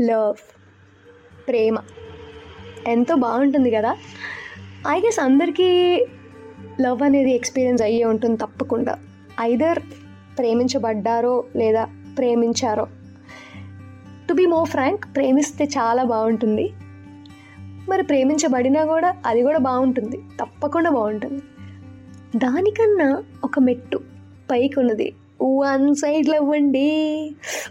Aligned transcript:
Love 0.00 0.36
ప్రేమ 1.48 1.76
ఎంతో 2.86 3.14
బాగుంటుంది 3.14 3.70
కదా? 3.70 3.96
ఐ 4.88 5.00
గెస్ 5.00 5.20
అందరికీ 5.20 5.98
లవ్ 6.80 7.02
అనేది 7.02 7.34
ఎక్స్పీరియన్స్ 7.34 7.82
అయ్యే 7.82 8.04
ఉంటుంది 8.04 8.36
తప్పకుండా. 8.36 8.98
ఐదర్ 9.40 9.78
ప్రేమించబడ్డారో 10.38 11.44
లేదా 11.56 11.88
ప్రేమించారో. 12.18 12.86
టు 14.28 14.34
బీ 14.34 14.46
మోర్ 14.46 14.68
ఫ్రాంక్ 14.68 15.04
ప్రేమిస్తే 15.16 15.64
చాలా 15.64 16.04
బాగుంటుంది. 16.04 16.72
మరి 17.88 18.02
ప్రేమించబడినా 18.02 18.84
కూడా 18.84 19.16
అది 19.26 19.42
కూడా 19.42 19.58
బాగుంటుంది. 19.58 20.16
తప్పకుండా 20.16 20.90
బాగుంటుంది. 20.90 21.42
దానికన్నా 22.38 23.22
ఒక 23.44 23.58
మెట్టు 23.58 24.00
పైకి 24.50 24.80
ఉన్నది 24.80 25.14
వన్ 25.42 25.94
సైడ్ 25.94 26.28
లవ్ 26.28 26.50
అండి. 26.50 27.30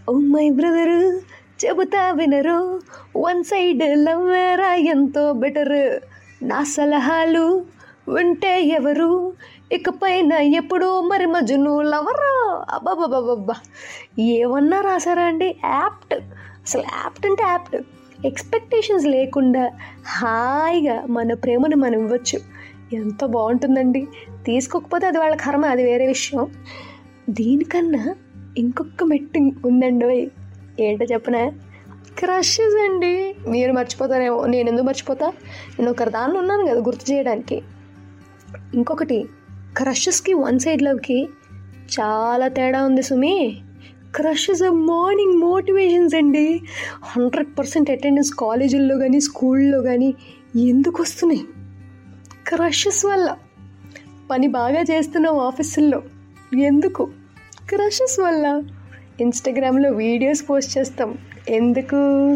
ఓ 0.09 0.13
మై 0.13 0.49
బ్రదరు 0.49 1.21
చెబుతా 1.65 2.11
వినరు. 2.11 2.81
వన్ 3.17 3.43
సైడ్ 3.43 3.79
లవ్వేరా 3.83 4.73
ఎంతో 4.73 5.33
బెటర్. 5.33 5.99
నా 6.43 6.63
సలహాలు 6.63 7.65
వింటే 8.09 8.63
ఎవరు? 8.63 9.33
ఇకపైన 9.71 10.33
ఎప్పుడూ 10.33 11.01
మరి 11.01 11.25
మజును 11.25 11.81
లవరా? 11.81 12.65
అబ్బాబాబాబ్బా 12.69 13.53
ఏమన్నా 14.19 14.81
రాసారా 14.81 15.23
అండి? 15.23 15.45
యాప్ట్. 15.65 16.13
అసలు 16.13 16.81
యాప్ట్ 16.81 17.25
అంటే 17.25 17.43
యాప్ట్. 17.43 17.77
ఎక్స్పెక్టేషన్స్ 18.25 19.05
లేకుండా 19.05 19.71
హాయిగా 20.07 21.05
మన 21.05 21.33
ప్రేమను 21.33 21.77
మనం 21.77 21.99
ఇవ్వచ్చు. 21.99 22.39
ఎంత 22.95 23.25
బాగుంటుందండి. 23.25 24.07
తీసుకోకపోతే 24.45 25.07
అది 25.07 25.17
వాళ్ళ 25.17 25.35
కర్మ 25.35 25.65
అది 25.65 25.83
వేరే 25.83 26.07
విషయం. 26.07 26.47
దీనికన్నా 27.29 28.15
ఇంకొక 28.57 29.03
మెట్టు 29.03 29.39
ఉందండి 29.39 30.05
ఓయ్. 30.05 30.29
ఏంటో 30.79 31.05
చెప్పనా? 31.05 31.51
క్రషెస్ 32.19 32.91
అండి. 32.91 33.35
మీరు 33.49 33.73
మర్చిపోతారేమో. 33.73 34.45
నేను 34.45 34.69
ఎందుకు 34.69 34.85
మర్చిపోతా? 34.85 35.27
నేను 35.79 35.91
ఒకరి 35.91 36.11
దానిలో 36.11 36.39
ఉన్నాను 36.39 36.65
కదా 36.65 36.79
గుర్తు 36.79 37.11
చేయడానికి. 37.11 37.61
ఇంకొకటి 38.73 39.29
క్రషెస్కి 39.77 40.33
వన్ 40.33 40.59
సైడ్ 40.59 40.83
లవ్కి 40.83 41.29
చాలా 41.99 42.47
తేడా 42.47 42.83
ఉంది 42.83 43.03
సుమి. 43.03 43.61
అ 44.63 44.69
మార్నింగ్ 44.69 45.39
మోటివేషన్స్ 45.39 46.15
అండి. 46.15 46.61
హండ్రెడ్ 47.03 47.59
పర్సెంట్ 47.59 47.91
అటెండెన్స్ 47.91 48.33
కాలేజీల్లో 48.33 48.97
కానీ 48.97 49.19
స్కూల్లో 49.19 49.81
కానీ 49.81 50.13
ఎందుకు 50.55 51.01
వస్తున్నాయి? 51.01 51.41
క్రషెస్ 52.47 53.05
వల్ల 53.05 53.35
పని 54.31 54.47
బాగా 54.47 54.81
చేస్తున్నాం 54.81 55.37
ఆఫీసుల్లో 55.37 56.01
ఎందుకు? 56.59 57.11
క్రషెస్ 57.69 58.19
వల్ల 58.19 58.61
ఇన్స్టాగ్రామ్లో 59.21 59.89
వీడియోస్ 59.89 60.49
పోస్ట్ 60.49 60.77
చేస్తాం. 60.77 61.17
ఎందుకు? 61.49 62.35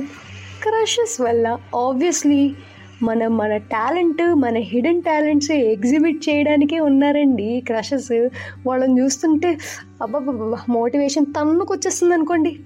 క్రషెస్ 0.63 1.21
వల్ల 1.21 1.57
ఆబ్వియస్లీ 1.75 2.55
మన 3.03 3.27
మన 3.27 3.57
టాలెంట్ 3.57 4.35
మన 4.35 4.55
హిడెన్ 4.57 5.03
టాలెంట్స్ 5.03 5.51
ఎగ్జిబిట్ 5.51 6.29
చేయడానికే 6.29 6.79
ఉన్నారండి 6.79 7.63
క్రషెస్ 7.65 8.29
వాళ్ళని 8.67 8.99
చూస్తుంటే 8.99 9.57
అబ్బాబ్బా 10.01 10.57
మోటివేషన్ 10.69 11.25
తన్నుకొచ్చేస్తుంది 11.25 12.13
అనుకోండి 12.13 12.59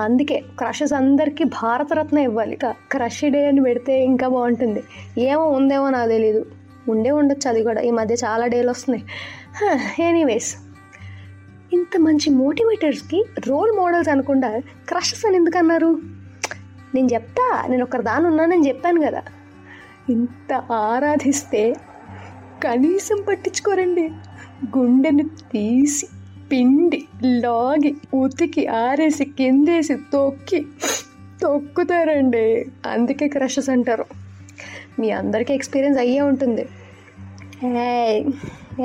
అందుకే 0.00 0.42
క్రషెస్ 0.58 0.92
అందరికీ 0.92 1.44
భారతరత్న 1.44 2.18
ఇవ్వాలి. 2.18 2.56
క్రష్ 2.66 3.24
డే 3.24 3.46
అని 3.46 3.62
పెడితే 3.62 4.04
ఇంకా 4.04 4.28
బాగుంటుంది. 4.28 4.82
ఏమో 5.18 5.46
ఉందేమో 5.46 5.90
నాకు 5.90 6.08
తెలియదు 6.08 6.46
ఉండే 6.88 7.10
ఉండొచ్చు 7.10 7.50
అది 7.50 7.62
కూడా. 7.62 7.82
ఈ 7.82 7.90
మధ్య 7.90 8.14
చాలా 8.14 8.46
డేలు 8.46 8.70
వస్తున్నాయి. 8.70 9.04
ఎనీవేస్ 10.08 10.56
ఇంత 11.72 11.98
మంచి 12.00 12.30
మోటివేటర్స్కి 12.30 13.24
రోల్ 13.46 13.72
మోడల్స్ 13.72 14.08
అనకుండా 14.08 14.58
క్రషెస్ 14.88 15.26
అని 15.26 15.36
ఎందుకన్నారు? 15.36 16.00
నేను 16.94 17.08
చెప్తా 17.14 17.66
నేను 17.68 17.82
ఒకరి 17.82 18.02
దాని 18.02 18.26
ఉన్నానని 18.26 18.68
చెప్పాను 18.68 19.00
కదా. 19.00 19.22
ఇంత 20.10 20.52
ఆరాధిస్తే 20.72 21.74
కనీసం 22.64 23.16
పట్టించుకోరండి. 23.28 24.10
గుండెని 24.78 25.22
తీసి 25.22 26.06
పిండి 26.52 27.04
లాగి 27.24 27.96
ఉతికి 28.14 28.66
ఆరేసి 28.66 29.24
కిందేసి 29.24 29.94
తొక్కి 30.12 30.66
తొక్కుతారండి. 31.42 32.66
అందుకే 32.86 33.28
క్రషెస్ 33.28 33.70
అంటారు. 33.70 34.04
మీ 35.00 35.10
అందరికీ 35.10 35.54
ఎక్స్పీరియన్స్ 35.54 36.00
అయ్యే 36.00 36.20
ఉంటుంది. 36.20 36.68
ఏయ్, 37.64 38.24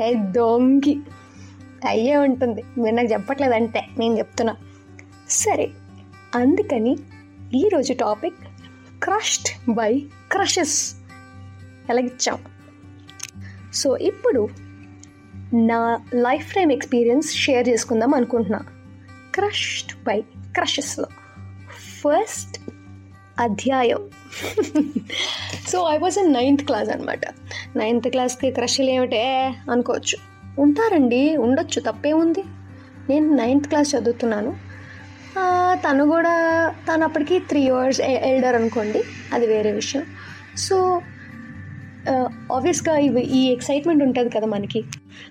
ఏ 0.02 0.14
దొంగి. 0.14 1.00
అయ్యే 1.88 2.16
ఉంటుంది. 2.16 2.64
మీరు 2.78 2.94
నాకు 2.94 3.08
చెప్పట్లేదంటే 3.08 3.86
నేను 3.98 4.18
చెప్తున్నా. 4.18 4.56
సరే 5.30 5.70
అందుకని 6.34 6.96
ఈరోజు 7.54 7.92
టాపిక్ 7.92 8.34
క్రష్డ్ 9.02 9.74
బై 9.74 10.06
క్రషెస్. 10.32 10.94
ఎలాగిచ్చాం 11.90 12.38
సో 13.74 13.96
ఇప్పుడు 13.96 14.48
నా 15.54 16.00
లైఫ్ 16.14 16.54
టైం 16.54 16.72
ఎక్స్పీరియన్స్ 16.72 17.34
షేర్ 17.34 17.68
చేసుకుందాం 17.68 18.14
అనుకుంటున్నా. 18.14 18.60
క్రష్డ్ 19.34 20.04
బై 20.04 20.20
క్రషెస్లో 20.36 21.06
ఫస్ట్ 22.00 22.60
అధ్యాయం. 23.38 24.10
So 25.68 25.88
I 25.88 25.98
was 25.98 26.18
in 26.18 26.32
ninth 26.32 26.64
class 26.64 26.88
అనమాట 26.88 27.20
నైన్త్ 27.76 28.08
క్లాస్కి 28.08 28.50
క్రష్లు 28.50 28.84
ఏమిటే 28.84 29.54
అనుకోవచ్చు. 29.70 30.31
ఉంటారండి 30.58 31.36
ఉండొచ్చు 31.36 31.80
తప్పేముంది 31.80 32.42
నేను 33.08 33.36
నైన్త్ 33.36 33.68
క్లాస్ 33.68 33.94
చదువుతున్నాను. 33.94 34.52
తను 35.74 36.04
కూడా 36.06 36.34
తను 36.88 37.04
అప్పటికి 37.04 37.38
త్రీ 37.38 37.60
ఇయర్స్ 37.62 38.00
ఎల్డర్ 38.00 38.54
అనుకోండి 38.54 39.02
అది 39.32 39.46
వేరే 39.46 39.72
విషయం. 39.72 40.04
సో 40.56 41.00
ఆబ్వియస్గా 42.54 42.98
ఇవి 42.98 43.22
ఈ 43.22 43.52
ఎక్సైట్మెంట్ 43.52 44.02
ఉంటుంది 44.02 44.30
కదా 44.30 44.46
మనకి. 44.46 44.84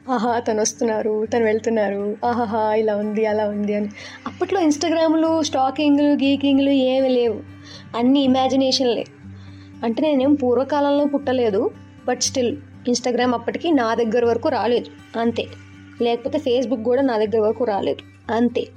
ఆహా 0.10 0.40
తను 0.40 0.62
వస్తున్నారు 0.62 1.26
తను 1.26 1.44
వెళ్తున్నారు 1.44 2.18
ఆహాహా 2.26 2.74
ఇలా 2.74 2.96
ఉంది 2.96 3.26
అలా 3.26 3.46
ఉంది 3.50 3.74
అని. 3.74 3.90
అప్పట్లో 4.28 4.62
ఇన్స్టాగ్రామ్లు 4.62 5.44
స్టాకింగ్లు 5.44 6.12
గీకింగ్లు 6.24 6.70
ఏమి 6.70 7.10
లేవు. 7.10 7.40
అన్ని 7.98 8.24
ఇమాజినేషన్లే 8.24 9.06
అంటే 9.84 10.02
నేనేం 10.02 10.34
పూర్వకాలంలో 10.34 11.06
పుట్టలేదు 11.06 11.72
బట్ 12.08 12.22
స్టిల్ 12.22 12.58
ఇన్స్టాగ్రామ్ 12.88 13.34
అప్పటికి 13.34 13.72
నా 13.72 13.96
దగ్గర 13.96 14.26
వరకు 14.26 14.50
రాలేదు. 14.50 15.20
అంతే. 15.20 15.48
లేకపోతే 16.02 16.38
ఫేస్బుక్ 16.38 16.84
కూడా 16.84 17.02
నా 17.02 17.18
దగ్గర 17.18 17.40
వరకు 17.40 17.64
రాలేదు. 17.64 18.34
అంతే. 18.34 18.68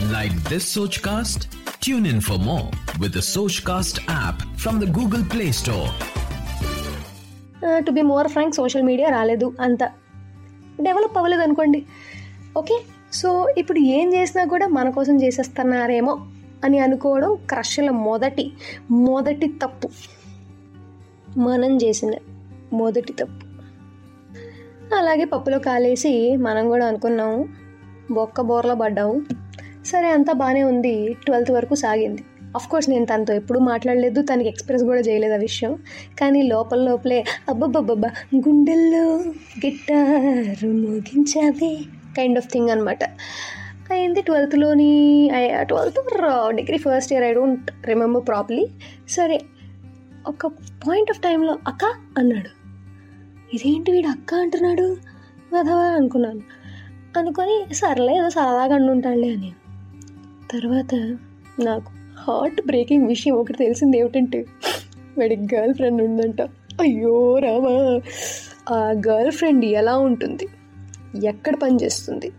Like 0.00 0.38
this 0.38 0.78
Sochcast? 0.78 1.44
Tune 1.88 2.04
in 2.04 2.20
for 2.20 2.38
more 2.38 2.68
with 3.02 3.12
the 3.12 3.20
Sochcast 3.20 3.94
app 3.94 4.38
from 4.64 4.86
the 4.86 4.98
Google 4.98 5.22
Play 5.22 5.50
Store. 5.50 6.10
To 7.78 7.90
be 7.90 8.02
more 8.02 8.28
frank 8.28 8.54
social 8.54 8.82
media 8.82 9.08
రాలేదు 9.08 9.56
అంత. 9.60 9.78
డెవలప్ 10.80 11.16
అవ్వలేదు 11.16 11.42
అనుకోండి. 11.42 11.84
ఓకే 12.56 12.82
సో 13.12 13.48
ఇప్పుడు 13.58 13.78
ఏం 13.78 14.14
చేసినా 14.14 14.44
కూడా 14.44 14.66
మన 14.66 14.90
కోసం 14.90 15.22
చేసేస్తున్నారేమో 15.22 16.26
అని 16.64 16.78
అనుకోవడం 16.78 17.34
క్రష్ల 17.34 17.90
మొదటి 17.90 18.52
మొదటి 18.90 19.48
తప్పు. 19.48 19.90
మనం 21.38 21.76
చేసిన 21.76 22.14
మొదటి 22.72 23.12
తప్పు. 23.12 23.50
అలాగే 24.94 25.24
పప్పులో 25.24 25.58
కాలేసి 25.58 26.36
మనం 26.36 26.68
కూడా 26.68 26.86
అనుకున్నాము 26.86 27.48
బొక్క 28.10 28.40
బోర్లో 28.40 28.74
పడ్డాము 28.74 29.22
సరే 29.86 30.08
అంతా 30.08 30.32
బాగానే 30.32 30.62
ఉంది 30.62 31.16
ట్వెల్త్ 31.26 31.50
వరకు 31.50 31.74
సాగింది. 31.74 32.24
కోర్స్ 32.70 32.90
నేను 32.90 33.06
తనతో 33.06 33.34
ఎప్పుడూ 33.34 33.60
మాట్లాడలేదు 33.60 34.22
తనకి 34.22 34.48
ఎక్స్ప్రెస్ 34.48 34.84
కూడా 34.84 35.00
చేయలేదు 35.00 35.32
ఆ 35.32 35.36
విషయం. 35.36 35.78
కానీ 36.20 36.42
లోపల 36.42 36.78
లోపలే 36.78 37.24
అబ్బబ్బబ్బబ్బా 37.48 38.10
గుండెల్లో 38.36 39.04
గిట్టారు 39.66 40.66
మోగించావే 40.66 41.78
కైండ్ 42.16 42.38
ఆఫ్ 42.38 42.52
థింగ్ 42.52 42.68
అనమాట 42.68 43.04
అయింది 43.90 44.22
ట్వెల్త్లోని 44.22 45.30
twelfth 45.60 46.56
degree 46.56 46.78
first 46.78 47.12
year 47.12 47.24
I 47.24 47.32
don't 47.32 47.86
remember 47.86 48.26
properly. 48.26 48.66
సరే 49.08 49.40
ఒక 50.28 50.46
పాయింట్ 50.86 51.10
ఆఫ్ 51.10 51.20
టైంలో 51.20 51.58
అక్క 51.66 51.84
అన్నాడు. 52.18 52.59
ఇదేంటి 53.54 53.92
వీడు 53.92 54.08
అక్క 54.08 54.34
అంటున్నాడు? 54.34 54.96
వెధవా 55.52 55.82
అనుకున్నాను. 55.82 56.40
అనుకొని 57.18 57.74
సర్లే 57.74 58.16
ఏదో 58.16 58.30
సరదాగా 58.30 58.90
ఉంటాడులే 58.90 59.28
అని. 59.28 59.52
తర్వాత 60.50 60.94
నాకు 61.60 61.90
హార్ట్ 62.18 62.66
బ్రేకింగ్ 62.66 63.06
విషయం 63.06 63.34
ఒకటి 63.34 63.58
తెలిసింది 63.58 63.98
ఏమిటంటే 63.98 64.44
వాడికి 65.18 65.56
గర్ల్ 65.56 65.74
ఫ్రెండ్ 65.74 66.02
ఉందంట. 66.02 66.42
అయ్యో 66.80 67.38
రామా! 67.38 68.00
ఆ 68.74 68.94
గర్ల్ 69.08 69.32
ఫ్రెండ్ 69.32 69.64
ఎలా 69.64 69.98
ఉంటుంది? 69.98 70.48
ఎక్కడ 71.26 71.56
పనిచేస్తుంది 71.56 72.32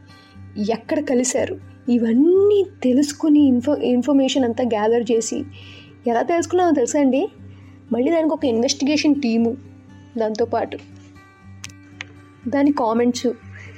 ఎక్కడ 0.70 1.04
కలిశారు? 1.04 1.58
ఇవన్నీ 1.90 2.66
తెలుసుకుని 2.84 3.48
ఇన్ఫో 3.48 3.76
ఇన్ఫర్మేషన్ 3.76 4.44
అంతా 4.44 4.64
గ్యాదర్ 4.64 5.12
చేసి 5.12 5.44
ఎలా 6.08 6.22
తెలుసుకున్నామో 6.22 6.72
తెలుసా 6.72 7.00
అండి? 7.00 7.28
మళ్ళీ 7.92 8.12
దానికి 8.12 8.34
ఒక 8.34 8.46
ఇన్వెస్టిగేషన్ 8.46 9.16
టీము 9.16 9.58
దాంతోపాటు 10.18 10.91
దాని 12.48 12.72
కామెంట్స్. 12.72 13.28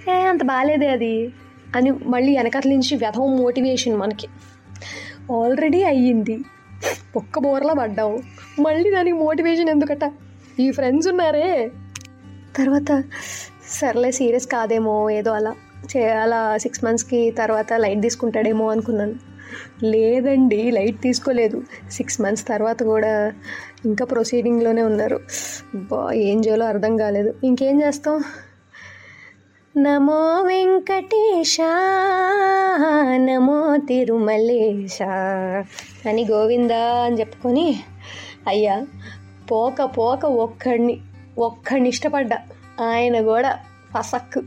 ఏ 0.09 0.11
అంత 0.11 0.43
బాగాలేదే 0.43 0.87
అది 0.87 1.33
అని 1.75 1.91
మళ్ళీ 1.91 2.37
వెనకట్ల 2.37 2.69
నుంచి 2.69 2.95
వ్యధం 2.95 3.37
మోటివేషన్ 3.37 3.95
మనకి. 3.95 4.27
ఆల్రెడీ 5.33 5.83
అయ్యింది. 5.83 6.39
ఒక్క 7.15 7.39
బోర్లా 7.39 7.73
పడ్డావు. 7.73 8.19
మళ్ళీ 8.61 8.91
దానికి 8.91 9.17
మోటివేషన్ 9.17 9.69
ఎందుకట? 9.69 10.11
ఈ 10.59 10.71
ఫ్రెండ్స్ 10.71 11.07
ఉన్నారే. 11.07 11.71
తర్వాత 12.57 13.03
సర్లే 13.69 14.11
సీరియస్ 14.11 14.47
కాదేమో 14.47 15.09
ఏదో 15.09 15.31
అలా 15.31 15.53
చే 15.97 16.09
అలా 16.09 16.57
సిక్స్ 16.57 16.83
మంత్స్కి 16.83 17.31
తర్వాత 17.31 17.73
లైట్ 17.73 18.01
తీసుకుంటాడేమో 18.01 18.69
అనుకున్నాను. 18.69 19.15
లేదండి 19.83 20.71
లైట్ 20.71 21.01
తీసుకోలేదు. 21.01 21.63
సిక్స్ 21.91 22.21
మంత్స్ 22.21 22.47
తర్వాత 22.47 22.83
కూడా 22.83 23.33
ఇంకా 23.85 24.05
ప్రొసీడింగ్లోనే 24.05 24.81
ఉన్నారు. 24.81 25.19
బా 25.75 26.11
ఏం 26.11 26.39
చేయాలో 26.39 26.65
అర్థం 26.65 26.97
కాలేదు. 26.97 27.35
ఇంకేం 27.43 27.81
చేస్తాం? 27.81 28.23
నమో 29.77 30.41
వెంకటేశ 30.41 31.57
నమో 33.15 33.77
తిరుమలేశ. 33.77 35.03
అని 36.07 36.25
గోవిందా 36.31 36.85
అని 36.85 37.19
చెప్పుకొని 37.19 37.83
అయ్యా 38.47 38.85
పోక 39.51 39.81
పోక 39.83 40.25
ఒక్కడిని 40.25 40.99
ఒక్కడిని 41.37 41.89
ఇష్టపడ్డా. 41.89 42.37
ఆయన 42.81 43.21
కూడా 43.21 43.59
పసక్కు. 43.95 44.41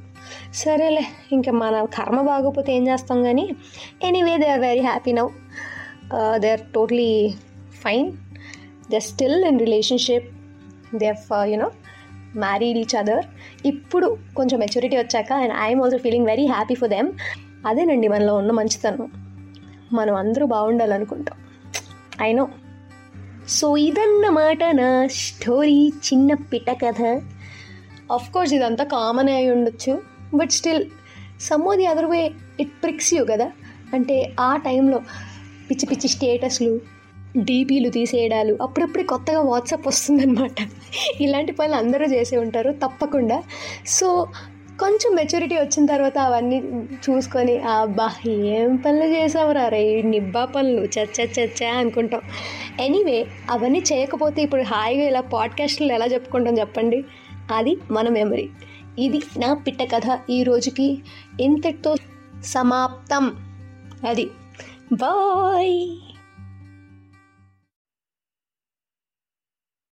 సరేలే 0.55 1.05
ఇంకా 1.32 1.52
మన 1.52 1.84
కర్మ 1.84 2.20
బాగోపోతే 2.20 2.76
ఏం 2.76 2.88
చేస్తాం 2.88 3.23
కానీ 3.23 3.50
anyway 4.05 4.38
they 4.38 4.49
are 4.49 4.61
very 4.61 4.81
happy 4.81 5.12
now 5.12 5.28
they 6.37 6.50
are 6.50 6.61
totally 6.75 7.34
fine 7.84 8.12
they 8.90 9.00
still 9.00 9.44
in 9.44 9.58
relationship 9.58 10.28
they 10.96 11.14
you know 11.43 11.70
married 12.38 12.78
each 12.78 12.96
other 12.96 13.24
ఇప్పుడు 13.66 14.18
కొంచెం 14.36 14.58
మెచ్యూరిటీ 14.58 14.96
వచ్చాక 14.96 15.32
and 15.32 15.54
I'm 15.60 15.82
also 15.82 15.98
feeling 15.98 16.26
very 16.26 16.46
happy 16.46 16.74
for 16.74 16.88
them 16.88 17.12
అదేనండి 17.66 18.08
మనలో 18.08 18.34
ఉన్న 18.34 18.50
మంచితనం. 18.50 19.10
మనం 19.92 20.14
అందరూ 20.14 20.46
బాగుండాలనుకుంటాం. 20.46 21.38
ఐ 22.22 22.32
నో 22.32 22.48
సో 23.48 23.76
ఇదన్నమాట 23.76 24.64
నా 24.64 25.06
స్టోరీ 25.06 25.88
చిన్న 25.88 26.34
పిట్ట 26.34 26.70
కథ. 26.70 27.22
ఆఫ్ 28.12 28.32
కోర్స్ 28.32 28.54
ఇదంతా 28.54 28.84
కామన్ 28.84 29.28
అయి 29.28 29.50
ఉండొచ్చు. 29.50 30.02
But 30.34 30.50
still 30.50 30.84
some 31.40 31.76
the 31.76 31.86
other 31.86 32.04
way 32.04 32.32
it 32.60 32.72
pricks 32.82 33.14
you 33.14 33.24
కదా. 33.24 33.50
అంటే 33.92 34.32
ఆ 34.40 34.56
టైంలో 34.56 34.98
పిచ్చి 35.70 35.86
పిచ్చి 35.86 36.08
స్టేటస్లు 36.08 36.80
డీపీలు 37.36 37.90
తీసేయడాలు. 37.90 38.58
అప్పుడప్పుడు 38.62 39.02
కొత్తగా 39.02 39.40
వాట్సాప్ 39.40 39.86
వస్తుందన్నమాట. 39.86 40.68
ఇలాంటి 41.20 41.52
పనులు 41.52 41.76
అందరూ 41.76 42.06
చేసే 42.06 42.36
ఉంటారు 42.36 42.72
తప్పకుండా. 42.72 43.42
సో 43.86 44.28
కొంచెం 44.80 45.14
మెచ్యూరిటీ 45.14 45.54
వచ్చిన 45.54 45.86
తర్వాత 45.86 46.18
అవన్నీ 46.18 46.58
చూసుకొని 47.10 47.58
అబ్బా 47.58 48.10
ఏం 48.30 48.76
పనులు 48.76 49.04
చేసావురా 49.04 49.68
రే 49.68 50.02
నిబ్బా 50.02 50.44
పనులు 50.44 50.80
చచ్చ 50.80 51.22
చచ్చ 51.22 51.66
అనుకుంటాం. 51.66 52.20
ఎనీవే 52.80 53.26
అవన్నీ 53.50 53.82
చేయకపోతే 53.92 54.42
ఇప్పుడు 54.42 54.62
హాయిగా 54.62 55.06
ఇలా 55.06 55.20
పాడ్కాస్ట్లు 55.20 55.92
ఎలా 55.92 56.06
చెప్పుకుంటాం 56.06 56.58
చెప్పండి? 56.58 57.04
అది 57.54 57.76
మన 57.90 58.08
మెమరీ. 58.08 58.48
ఇది 58.98 59.22
నా 59.38 59.54
పిట్ట 59.54 59.82
కథ 59.82 60.18
ఈ 60.30 60.42
రోజుకి 60.42 60.98
ఇంతటితో 61.40 61.96
సమాప్తం. 62.44 63.32
అది. 64.08 64.28
బాయ్! 64.92 65.88